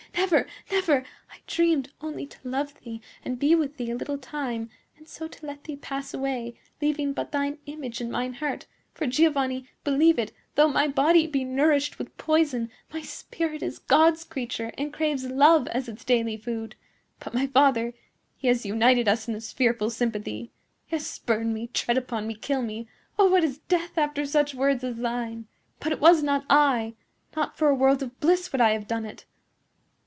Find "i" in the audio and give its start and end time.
1.31-1.37, 26.49-26.93, 28.61-28.71